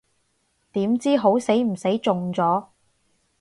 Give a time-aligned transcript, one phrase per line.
[0.71, 2.65] 點知好死唔死中咗